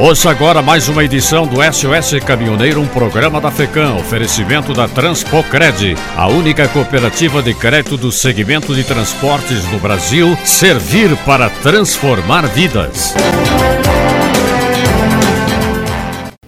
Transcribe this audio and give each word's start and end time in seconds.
Ouça 0.00 0.30
agora 0.30 0.62
mais 0.62 0.88
uma 0.88 1.04
edição 1.04 1.44
do 1.44 1.56
SOS 1.56 2.24
Caminhoneiro, 2.24 2.80
um 2.80 2.86
programa 2.86 3.40
da 3.40 3.50
FECAM, 3.50 3.96
oferecimento 3.96 4.72
da 4.72 4.86
Transpocred, 4.86 5.96
a 6.16 6.28
única 6.28 6.68
cooperativa 6.68 7.42
de 7.42 7.52
crédito 7.52 7.96
do 7.96 8.12
segmento 8.12 8.76
de 8.76 8.84
transportes 8.84 9.64
no 9.72 9.80
Brasil, 9.80 10.38
servir 10.44 11.16
para 11.26 11.50
transformar 11.50 12.46
vidas. 12.46 13.12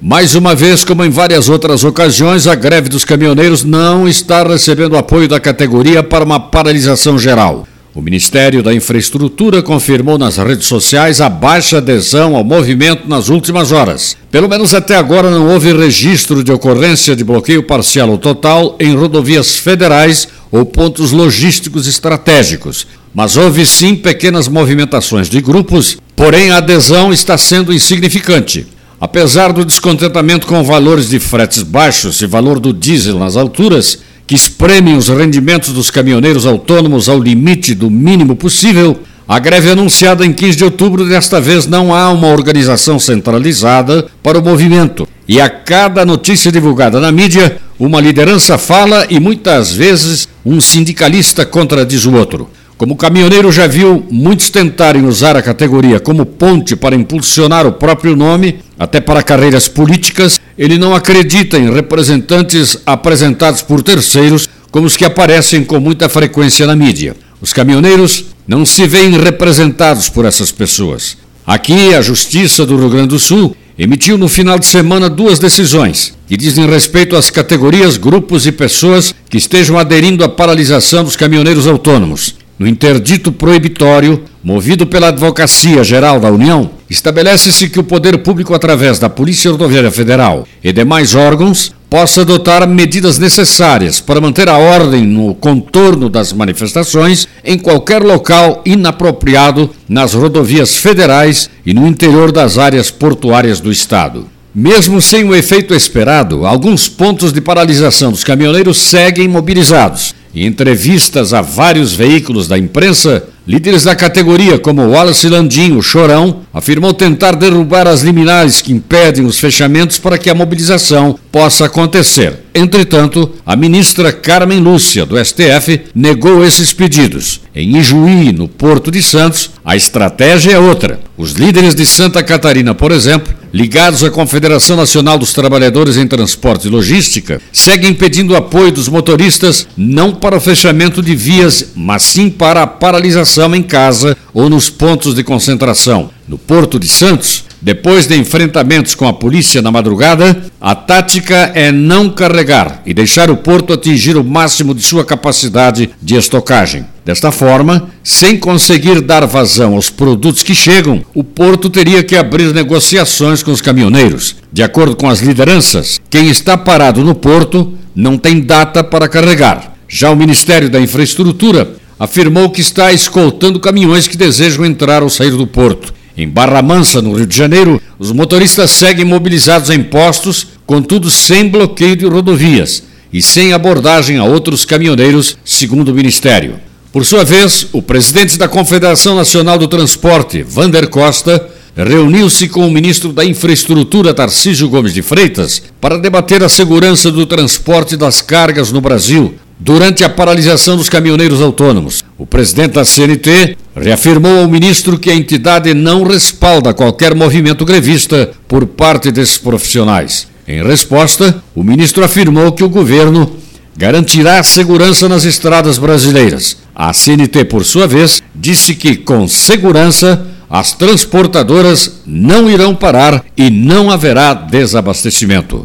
Mais 0.00 0.34
uma 0.34 0.54
vez, 0.54 0.82
como 0.82 1.04
em 1.04 1.10
várias 1.10 1.50
outras 1.50 1.84
ocasiões, 1.84 2.46
a 2.46 2.54
greve 2.54 2.88
dos 2.88 3.04
caminhoneiros 3.04 3.62
não 3.62 4.08
está 4.08 4.42
recebendo 4.42 4.96
apoio 4.96 5.28
da 5.28 5.38
categoria 5.38 6.02
para 6.02 6.24
uma 6.24 6.40
paralisação 6.40 7.18
geral. 7.18 7.66
O 7.94 8.02
Ministério 8.02 8.60
da 8.60 8.74
Infraestrutura 8.74 9.62
confirmou 9.62 10.18
nas 10.18 10.36
redes 10.36 10.66
sociais 10.66 11.20
a 11.20 11.28
baixa 11.28 11.78
adesão 11.78 12.34
ao 12.34 12.42
movimento 12.42 13.08
nas 13.08 13.28
últimas 13.28 13.70
horas. 13.70 14.16
Pelo 14.32 14.48
menos 14.48 14.74
até 14.74 14.96
agora 14.96 15.30
não 15.30 15.48
houve 15.48 15.72
registro 15.72 16.42
de 16.42 16.50
ocorrência 16.50 17.14
de 17.14 17.22
bloqueio 17.22 17.62
parcial 17.62 18.10
ou 18.10 18.18
total 18.18 18.76
em 18.80 18.96
rodovias 18.96 19.58
federais 19.58 20.26
ou 20.50 20.66
pontos 20.66 21.12
logísticos 21.12 21.86
estratégicos. 21.86 22.84
Mas 23.14 23.36
houve 23.36 23.64
sim 23.64 23.94
pequenas 23.94 24.48
movimentações 24.48 25.28
de 25.28 25.40
grupos, 25.40 25.96
porém 26.16 26.50
a 26.50 26.56
adesão 26.56 27.12
está 27.12 27.38
sendo 27.38 27.72
insignificante. 27.72 28.66
Apesar 29.00 29.52
do 29.52 29.64
descontentamento 29.64 30.48
com 30.48 30.64
valores 30.64 31.10
de 31.10 31.20
fretes 31.20 31.62
baixos 31.62 32.20
e 32.20 32.26
valor 32.26 32.58
do 32.58 32.72
diesel 32.72 33.20
nas 33.20 33.36
alturas, 33.36 34.00
que 34.26 34.34
espremem 34.34 34.96
os 34.96 35.08
rendimentos 35.08 35.72
dos 35.72 35.90
caminhoneiros 35.90 36.46
autônomos 36.46 37.08
ao 37.08 37.20
limite 37.20 37.74
do 37.74 37.90
mínimo 37.90 38.34
possível, 38.34 38.98
a 39.26 39.38
greve 39.38 39.70
anunciada 39.70 40.24
em 40.24 40.32
15 40.32 40.58
de 40.58 40.64
outubro 40.64 41.06
desta 41.06 41.40
vez 41.40 41.66
não 41.66 41.94
há 41.94 42.10
uma 42.10 42.28
organização 42.28 42.98
centralizada 42.98 44.06
para 44.22 44.38
o 44.38 44.42
movimento. 44.42 45.08
E 45.26 45.40
a 45.40 45.48
cada 45.48 46.04
notícia 46.04 46.52
divulgada 46.52 47.00
na 47.00 47.10
mídia, 47.10 47.56
uma 47.78 48.00
liderança 48.00 48.58
fala 48.58 49.06
e 49.08 49.18
muitas 49.18 49.72
vezes 49.72 50.28
um 50.44 50.60
sindicalista 50.60 51.46
contradiz 51.46 52.04
o 52.04 52.12
outro. 52.12 52.50
Como 52.76 52.94
o 52.94 52.96
caminhoneiro 52.96 53.50
já 53.50 53.66
viu 53.66 54.04
muitos 54.10 54.50
tentarem 54.50 55.06
usar 55.06 55.36
a 55.36 55.42
categoria 55.42 56.00
como 56.00 56.26
ponte 56.26 56.76
para 56.76 56.94
impulsionar 56.94 57.66
o 57.66 57.72
próprio 57.72 58.14
nome, 58.14 58.58
até 58.78 59.00
para 59.00 59.22
carreiras 59.22 59.68
políticas, 59.68 60.38
ele 60.58 60.78
não 60.78 60.94
acredita 60.94 61.58
em 61.58 61.72
representantes 61.72 62.78
apresentados 62.86 63.62
por 63.62 63.82
terceiros 63.82 64.48
como 64.70 64.86
os 64.86 64.96
que 64.96 65.04
aparecem 65.04 65.64
com 65.64 65.78
muita 65.78 66.08
frequência 66.08 66.66
na 66.66 66.74
mídia. 66.74 67.16
Os 67.40 67.52
caminhoneiros 67.52 68.24
não 68.46 68.64
se 68.64 68.86
veem 68.86 69.18
representados 69.18 70.08
por 70.08 70.24
essas 70.24 70.50
pessoas. 70.50 71.16
Aqui, 71.46 71.94
a 71.94 72.00
Justiça 72.00 72.64
do 72.64 72.76
Rio 72.76 72.88
Grande 72.88 73.08
do 73.08 73.18
Sul 73.18 73.56
emitiu 73.78 74.16
no 74.16 74.28
final 74.28 74.58
de 74.58 74.66
semana 74.66 75.10
duas 75.10 75.38
decisões 75.38 76.14
que 76.26 76.36
dizem 76.36 76.66
respeito 76.66 77.16
às 77.16 77.30
categorias, 77.30 77.96
grupos 77.96 78.46
e 78.46 78.52
pessoas 78.52 79.14
que 79.28 79.36
estejam 79.36 79.78
aderindo 79.78 80.24
à 80.24 80.28
paralisação 80.28 81.04
dos 81.04 81.16
caminhoneiros 81.16 81.66
autônomos. 81.66 82.34
No 82.56 82.68
interdito 82.68 83.32
proibitório, 83.32 84.22
movido 84.42 84.86
pela 84.86 85.08
Advocacia 85.08 85.82
Geral 85.82 86.20
da 86.20 86.30
União, 86.30 86.70
estabelece-se 86.88 87.68
que 87.68 87.80
o 87.80 87.84
poder 87.84 88.18
público, 88.18 88.54
através 88.54 88.96
da 89.00 89.10
Polícia 89.10 89.50
Rodoviária 89.50 89.90
Federal 89.90 90.46
e 90.62 90.72
demais 90.72 91.16
órgãos, 91.16 91.72
possa 91.90 92.20
adotar 92.20 92.68
medidas 92.68 93.18
necessárias 93.18 94.00
para 94.00 94.20
manter 94.20 94.48
a 94.48 94.56
ordem 94.56 95.04
no 95.04 95.34
contorno 95.34 96.08
das 96.08 96.32
manifestações 96.32 97.26
em 97.44 97.58
qualquer 97.58 98.02
local 98.04 98.62
inapropriado 98.64 99.70
nas 99.88 100.14
rodovias 100.14 100.76
federais 100.76 101.50
e 101.66 101.74
no 101.74 101.88
interior 101.88 102.30
das 102.30 102.56
áreas 102.56 102.88
portuárias 102.88 103.58
do 103.58 103.72
Estado. 103.72 104.28
Mesmo 104.54 105.02
sem 105.02 105.24
o 105.24 105.34
efeito 105.34 105.74
esperado, 105.74 106.46
alguns 106.46 106.88
pontos 106.88 107.32
de 107.32 107.40
paralisação 107.40 108.12
dos 108.12 108.22
caminhoneiros 108.22 108.78
seguem 108.78 109.26
mobilizados 109.26 110.13
em 110.34 110.46
entrevistas 110.46 111.32
a 111.32 111.40
vários 111.40 111.92
veículos 111.92 112.48
da 112.48 112.58
imprensa, 112.58 113.24
líderes 113.46 113.84
da 113.84 113.94
categoria, 113.94 114.58
como 114.58 114.82
Wallace 114.82 115.28
Landim, 115.28 115.76
o 115.76 115.82
Chorão, 115.82 116.40
afirmou 116.52 116.92
tentar 116.92 117.36
derrubar 117.36 117.86
as 117.86 118.02
liminares 118.02 118.60
que 118.60 118.72
impedem 118.72 119.24
os 119.24 119.38
fechamentos 119.38 119.98
para 119.98 120.18
que 120.18 120.28
a 120.28 120.34
mobilização 120.34 121.18
possa 121.30 121.66
acontecer. 121.66 122.40
Entretanto, 122.54 123.30
a 123.46 123.54
ministra 123.54 124.12
Carmen 124.12 124.60
Lúcia, 124.60 125.06
do 125.06 125.22
STF, 125.22 125.82
negou 125.94 126.44
esses 126.44 126.72
pedidos. 126.72 127.40
Em 127.54 127.76
Ijuí, 127.76 128.32
no 128.32 128.48
Porto 128.48 128.90
de 128.90 129.02
Santos, 129.02 129.50
a 129.64 129.76
estratégia 129.76 130.52
é 130.52 130.58
outra. 130.58 130.98
Os 131.16 131.32
líderes 131.32 131.74
de 131.74 131.86
Santa 131.86 132.22
Catarina, 132.22 132.74
por 132.74 132.90
exemplo, 132.90 133.32
ligados 133.54 134.02
à 134.02 134.10
Confederação 134.10 134.76
Nacional 134.76 135.16
dos 135.16 135.32
Trabalhadores 135.32 135.96
em 135.96 136.08
Transporte 136.08 136.66
e 136.66 136.70
Logística, 136.70 137.40
seguem 137.52 137.94
pedindo 137.94 138.34
apoio 138.34 138.72
dos 138.72 138.88
motoristas 138.88 139.68
não 139.76 140.12
para 140.12 140.36
o 140.36 140.40
fechamento 140.40 141.00
de 141.00 141.14
vias, 141.14 141.66
mas 141.76 142.02
sim 142.02 142.28
para 142.28 142.64
a 142.64 142.66
paralisação 142.66 143.54
em 143.54 143.62
casa 143.62 144.16
ou 144.34 144.50
nos 144.50 144.68
pontos 144.68 145.14
de 145.14 145.22
concentração. 145.22 146.10
No 146.26 146.36
Porto 146.36 146.80
de 146.80 146.88
Santos, 146.88 147.44
depois 147.64 148.06
de 148.06 148.14
enfrentamentos 148.14 148.94
com 148.94 149.08
a 149.08 149.12
polícia 149.14 149.62
na 149.62 149.70
madrugada, 149.70 150.44
a 150.60 150.74
tática 150.74 151.50
é 151.54 151.72
não 151.72 152.10
carregar 152.10 152.82
e 152.84 152.92
deixar 152.92 153.30
o 153.30 153.38
porto 153.38 153.72
atingir 153.72 154.18
o 154.18 154.22
máximo 154.22 154.74
de 154.74 154.82
sua 154.82 155.02
capacidade 155.02 155.88
de 156.02 156.14
estocagem. 156.14 156.84
Desta 157.06 157.32
forma, 157.32 157.88
sem 158.02 158.36
conseguir 158.36 159.00
dar 159.00 159.24
vazão 159.24 159.76
aos 159.76 159.88
produtos 159.88 160.42
que 160.42 160.54
chegam, 160.54 161.02
o 161.14 161.24
porto 161.24 161.70
teria 161.70 162.02
que 162.04 162.14
abrir 162.14 162.52
negociações 162.52 163.42
com 163.42 163.50
os 163.50 163.62
caminhoneiros. 163.62 164.36
De 164.52 164.62
acordo 164.62 164.94
com 164.94 165.08
as 165.08 165.20
lideranças, 165.20 165.98
quem 166.10 166.28
está 166.28 166.58
parado 166.58 167.02
no 167.02 167.14
porto 167.14 167.72
não 167.96 168.18
tem 168.18 168.40
data 168.40 168.84
para 168.84 169.08
carregar. 169.08 169.74
Já 169.88 170.10
o 170.10 170.16
Ministério 170.16 170.68
da 170.68 170.78
Infraestrutura 170.78 171.76
afirmou 171.98 172.50
que 172.50 172.60
está 172.60 172.92
escoltando 172.92 173.58
caminhões 173.58 174.06
que 174.06 174.18
desejam 174.18 174.66
entrar 174.66 175.02
ou 175.02 175.08
sair 175.08 175.30
do 175.30 175.46
porto. 175.46 175.94
Em 176.16 176.28
Barra 176.28 176.62
Mansa, 176.62 177.02
no 177.02 177.14
Rio 177.14 177.26
de 177.26 177.36
Janeiro, 177.36 177.82
os 177.98 178.12
motoristas 178.12 178.70
seguem 178.70 179.04
mobilizados 179.04 179.68
em 179.70 179.82
postos, 179.82 180.46
contudo 180.64 181.10
sem 181.10 181.48
bloqueio 181.48 181.96
de 181.96 182.06
rodovias 182.06 182.84
e 183.12 183.20
sem 183.20 183.52
abordagem 183.52 184.18
a 184.18 184.24
outros 184.24 184.64
caminhoneiros, 184.64 185.36
segundo 185.44 185.88
o 185.88 185.94
Ministério. 185.94 186.60
Por 186.92 187.04
sua 187.04 187.24
vez, 187.24 187.66
o 187.72 187.82
presidente 187.82 188.38
da 188.38 188.46
Confederação 188.46 189.16
Nacional 189.16 189.58
do 189.58 189.66
Transporte, 189.66 190.44
Vander 190.44 190.88
Costa, 190.88 191.50
reuniu-se 191.76 192.48
com 192.48 192.64
o 192.68 192.70
ministro 192.70 193.12
da 193.12 193.24
Infraestrutura, 193.24 194.14
Tarcísio 194.14 194.68
Gomes 194.68 194.94
de 194.94 195.02
Freitas, 195.02 195.60
para 195.80 195.98
debater 195.98 196.44
a 196.44 196.48
segurança 196.48 197.10
do 197.10 197.26
transporte 197.26 197.96
das 197.96 198.22
cargas 198.22 198.70
no 198.70 198.80
Brasil, 198.80 199.34
durante 199.58 200.04
a 200.04 200.08
paralisação 200.08 200.76
dos 200.76 200.88
caminhoneiros 200.88 201.40
autônomos. 201.40 202.03
O 202.16 202.24
presidente 202.24 202.74
da 202.74 202.84
CNT 202.84 203.56
reafirmou 203.74 204.38
ao 204.38 204.48
ministro 204.48 204.98
que 204.98 205.10
a 205.10 205.14
entidade 205.14 205.74
não 205.74 206.04
respalda 206.04 206.72
qualquer 206.72 207.12
movimento 207.14 207.64
grevista 207.64 208.30
por 208.46 208.66
parte 208.66 209.10
desses 209.10 209.36
profissionais. 209.36 210.28
Em 210.46 210.62
resposta, 210.62 211.42
o 211.54 211.64
ministro 211.64 212.04
afirmou 212.04 212.52
que 212.52 212.62
o 212.62 212.68
governo 212.68 213.36
garantirá 213.76 214.40
segurança 214.44 215.08
nas 215.08 215.24
estradas 215.24 215.76
brasileiras. 215.76 216.56
A 216.72 216.92
CNT, 216.92 217.46
por 217.46 217.64
sua 217.64 217.88
vez, 217.88 218.22
disse 218.32 218.76
que, 218.76 218.94
com 218.94 219.26
segurança, 219.26 220.24
as 220.48 220.72
transportadoras 220.72 222.00
não 222.06 222.48
irão 222.48 222.76
parar 222.76 223.24
e 223.36 223.50
não 223.50 223.90
haverá 223.90 224.34
desabastecimento. 224.34 225.64